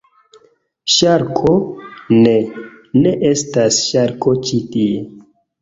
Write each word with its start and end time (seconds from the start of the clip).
Ŝarko? 0.93 1.51
Ne. 2.23 2.33
Ne 3.05 3.15
estas 3.33 3.79
ŝarko 3.91 4.35
ĉi 4.49 4.65
tie! 4.75 5.07